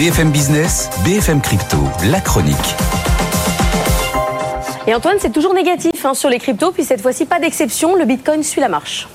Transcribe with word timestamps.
BFM 0.00 0.30
Business, 0.30 0.88
BFM 1.04 1.42
Crypto, 1.42 1.76
la 2.10 2.22
chronique. 2.22 2.56
Et 4.86 4.94
Antoine, 4.94 5.18
c'est 5.20 5.30
toujours 5.30 5.52
négatif 5.52 6.06
hein, 6.06 6.14
sur 6.14 6.30
les 6.30 6.38
cryptos, 6.38 6.72
puis 6.72 6.84
cette 6.84 7.02
fois-ci, 7.02 7.26
pas 7.26 7.38
d'exception, 7.38 7.96
le 7.96 8.06
Bitcoin 8.06 8.42
suit 8.42 8.62
la 8.62 8.70
marche. 8.70 9.08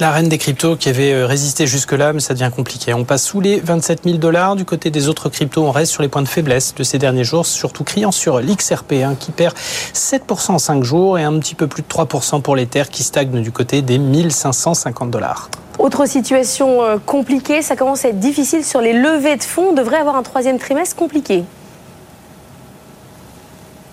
La 0.00 0.10
reine 0.10 0.30
des 0.30 0.38
cryptos 0.38 0.76
qui 0.76 0.88
avait 0.88 1.12
euh, 1.12 1.26
résisté 1.26 1.66
jusque-là, 1.66 2.14
mais 2.14 2.20
ça 2.20 2.32
devient 2.32 2.50
compliqué. 2.54 2.94
On 2.94 3.04
passe 3.04 3.24
sous 3.24 3.42
les 3.42 3.60
27 3.60 4.04
000 4.04 4.16
dollars. 4.16 4.56
Du 4.56 4.64
côté 4.64 4.88
des 4.88 5.08
autres 5.08 5.28
cryptos, 5.28 5.62
on 5.62 5.70
reste 5.70 5.92
sur 5.92 6.00
les 6.00 6.08
points 6.08 6.22
de 6.22 6.28
faiblesse 6.28 6.74
de 6.74 6.82
ces 6.82 6.98
derniers 6.98 7.24
jours, 7.24 7.44
surtout 7.44 7.84
criant 7.84 8.10
sur 8.10 8.40
l'XRP, 8.40 8.94
hein, 9.04 9.16
qui 9.20 9.32
perd 9.32 9.54
7% 9.92 10.52
en 10.52 10.58
5 10.58 10.82
jours 10.82 11.18
et 11.18 11.24
un 11.24 11.38
petit 11.38 11.54
peu 11.54 11.66
plus 11.66 11.82
de 11.82 11.88
3% 11.88 12.40
pour 12.40 12.56
l'Ether, 12.56 12.84
qui 12.90 13.02
stagne 13.02 13.42
du 13.42 13.52
côté 13.52 13.82
des 13.82 13.98
1550 13.98 15.10
dollars. 15.10 15.50
Autre 15.78 16.06
situation 16.06 16.82
euh, 16.82 16.96
compliquée, 17.04 17.60
ça 17.60 17.76
commence 17.76 18.06
à 18.06 18.08
être 18.08 18.18
difficile 18.18 18.64
sur 18.64 18.80
les 18.80 18.94
levées 18.94 19.36
de 19.36 19.42
fonds. 19.42 19.68
On 19.70 19.74
devrait 19.74 19.98
avoir 19.98 20.16
un 20.16 20.22
troisième 20.22 20.58
trimestre 20.58 20.96
compliqué. 20.96 21.44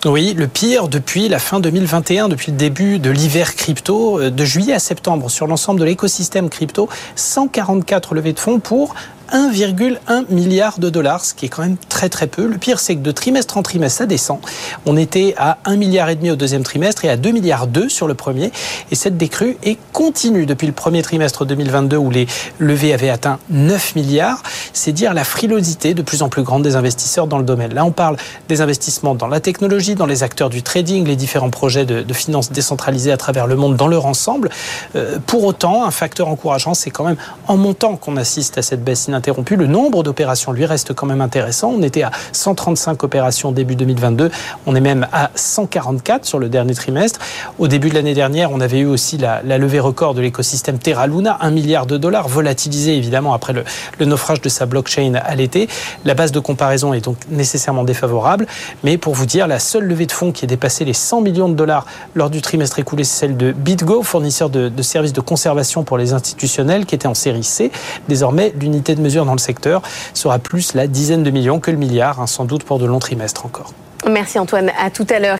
Oui, 0.06 0.34
le 0.36 0.48
pire 0.48 0.88
depuis 0.88 1.30
la 1.30 1.38
fin 1.38 1.60
2021, 1.60 2.28
depuis 2.28 2.52
le 2.52 2.58
début 2.58 2.98
de 2.98 3.08
l'hiver 3.08 3.54
crypto, 3.54 4.20
euh, 4.20 4.30
de 4.30 4.44
juillet 4.44 4.74
à 4.74 4.78
septembre, 4.78 5.30
sur 5.30 5.46
l'ensemble 5.46 5.80
de 5.80 5.86
l'écosystème 5.86 6.50
crypto, 6.50 6.90
144 7.16 8.14
levées 8.14 8.34
de 8.34 8.38
fonds 8.38 8.60
pour 8.60 8.94
1,1 9.32 10.24
milliard 10.28 10.78
de 10.78 10.90
dollars, 10.90 11.24
ce 11.24 11.34
qui 11.34 11.46
est 11.46 11.48
quand 11.48 11.62
même 11.62 11.76
très 11.88 12.08
très 12.08 12.26
peu. 12.26 12.46
Le 12.46 12.58
pire, 12.58 12.78
c'est 12.78 12.96
que 12.96 13.00
de 13.00 13.12
trimestre 13.12 13.56
en 13.56 13.62
trimestre, 13.62 13.98
ça 13.98 14.06
descend. 14.06 14.38
On 14.86 14.96
était 14.96 15.34
à 15.36 15.58
1 15.64 15.76
milliard 15.76 16.08
et 16.08 16.16
demi 16.16 16.30
au 16.30 16.36
deuxième 16.36 16.62
trimestre 16.62 17.04
et 17.04 17.08
à 17.08 17.16
2 17.16 17.30
milliards 17.30 17.66
2 17.66 17.88
sur 17.88 18.06
le 18.06 18.14
premier. 18.14 18.52
Et 18.90 18.94
cette 18.94 19.16
décrue 19.16 19.56
est 19.62 19.78
continue 19.92 20.46
depuis 20.46 20.66
le 20.66 20.72
premier 20.72 21.02
trimestre 21.02 21.44
2022 21.44 21.96
où 21.96 22.10
les 22.10 22.26
levées 22.58 22.92
avaient 22.92 23.10
atteint 23.10 23.38
9 23.50 23.96
milliards. 23.96 24.42
C'est 24.72 24.92
dire 24.92 25.14
la 25.14 25.24
frilosité 25.24 25.94
de 25.94 26.02
plus 26.02 26.22
en 26.22 26.28
plus 26.28 26.42
grande 26.42 26.62
des 26.62 26.76
investisseurs 26.76 27.26
dans 27.26 27.38
le 27.38 27.44
domaine. 27.44 27.74
Là, 27.74 27.84
on 27.84 27.92
parle 27.92 28.16
des 28.48 28.60
investissements 28.60 29.14
dans 29.14 29.28
la 29.28 29.40
technologie, 29.40 29.94
dans 29.94 30.06
les 30.06 30.22
acteurs 30.22 30.50
du 30.50 30.62
trading, 30.62 31.06
les 31.06 31.16
différents 31.16 31.50
projets 31.50 31.84
de, 31.84 32.02
de 32.02 32.14
finances 32.14 32.52
décentralisées 32.52 33.12
à 33.12 33.16
travers 33.16 33.46
le 33.46 33.56
monde 33.56 33.76
dans 33.76 33.88
leur 33.88 34.06
ensemble. 34.06 34.50
Euh, 34.96 35.18
pour 35.26 35.44
autant, 35.44 35.84
un 35.84 35.90
facteur 35.90 36.28
encourageant, 36.28 36.74
c'est 36.74 36.90
quand 36.90 37.04
même 37.04 37.16
en 37.46 37.56
montant 37.56 37.96
qu'on 37.96 38.16
assiste 38.16 38.58
à 38.58 38.62
cette 38.62 38.82
baisse 38.82 39.08
interrompu. 39.14 39.56
Le 39.56 39.66
nombre 39.66 40.02
d'opérations, 40.02 40.52
lui, 40.52 40.66
reste 40.66 40.92
quand 40.92 41.06
même 41.06 41.20
intéressant. 41.20 41.72
On 41.76 41.82
était 41.82 42.02
à 42.02 42.10
135 42.32 43.02
opérations 43.02 43.52
début 43.52 43.76
2022. 43.76 44.30
On 44.66 44.74
est 44.74 44.80
même 44.80 45.06
à 45.12 45.30
144 45.34 46.24
sur 46.24 46.38
le 46.38 46.48
dernier 46.48 46.74
trimestre. 46.74 47.20
Au 47.58 47.68
début 47.68 47.88
de 47.88 47.94
l'année 47.94 48.14
dernière, 48.14 48.52
on 48.52 48.60
avait 48.60 48.80
eu 48.80 48.86
aussi 48.86 49.18
la, 49.18 49.42
levée 49.42 49.80
record 49.80 50.14
de 50.14 50.20
l'écosystème 50.20 50.78
Terra 50.78 51.06
Luna, 51.06 51.38
1 51.40 51.50
milliard 51.50 51.86
de 51.86 51.96
dollars, 51.96 52.28
volatilisé 52.28 52.96
évidemment 52.96 53.34
après 53.34 53.52
le, 53.52 53.64
le 53.98 54.06
naufrage 54.06 54.40
de 54.40 54.48
sa 54.48 54.66
blockchain 54.66 55.14
à 55.14 55.34
l'été. 55.34 55.68
La 56.04 56.14
base 56.14 56.32
de 56.32 56.40
comparaison 56.40 56.92
est 56.92 57.00
donc 57.00 57.16
nécessairement 57.30 57.84
défavorable. 57.84 58.46
Mais 58.82 58.98
pour 58.98 59.14
vous 59.14 59.26
dire, 59.26 59.46
la 59.46 59.58
seule 59.58 59.84
levée 59.84 60.06
de 60.06 60.12
fonds 60.12 60.32
qui 60.32 60.44
a 60.44 60.48
dépassé 60.48 60.84
les 60.84 60.92
100 60.92 61.20
millions 61.20 61.48
de 61.48 61.54
dollars 61.54 61.86
lors 62.14 62.30
du 62.30 62.42
trimestre 62.42 62.78
écoulé, 62.78 63.04
c'est 63.04 63.20
celle 63.20 63.36
de 63.36 63.52
BitGo, 63.52 64.02
fournisseur 64.02 64.50
de, 64.50 64.68
de 64.68 64.82
services 64.82 65.12
de 65.12 65.20
conservation 65.20 65.84
pour 65.84 65.98
les 65.98 66.12
institutionnels, 66.12 66.86
qui 66.86 66.94
était 66.94 67.08
en 67.08 67.14
série 67.14 67.44
C. 67.44 67.70
Désormais, 68.08 68.52
l'unité 68.60 68.94
de 68.94 69.00
mesure 69.04 69.24
dans 69.24 69.32
le 69.32 69.38
secteur 69.38 69.82
sera 70.12 70.38
plus 70.40 70.74
la 70.74 70.88
dizaine 70.88 71.22
de 71.22 71.30
millions 71.30 71.60
que 71.60 71.70
le 71.70 71.76
milliard, 71.76 72.20
hein, 72.20 72.26
sans 72.26 72.44
doute 72.44 72.64
pour 72.64 72.78
de 72.78 72.86
longs 72.86 72.98
trimestres 72.98 73.46
encore. 73.46 73.72
Merci 74.10 74.38
Antoine, 74.38 74.70
à 74.78 74.90
tout 74.90 75.06
à 75.08 75.18
l'heure. 75.18 75.32